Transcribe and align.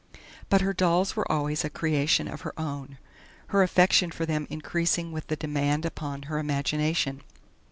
But 0.49 0.61
her 0.61 0.73
dolls 0.73 1.15
were 1.15 1.31
always 1.31 1.63
a 1.63 1.69
creation 1.69 2.27
of 2.27 2.41
her 2.41 2.59
own 2.59 2.97
her 3.49 3.61
affection 3.61 4.09
for 4.09 4.25
them 4.25 4.47
increasing 4.49 5.11
with 5.11 5.27
the 5.27 5.35
demand 5.35 5.85
upon 5.85 6.23
her 6.23 6.39
imagination. 6.39 7.21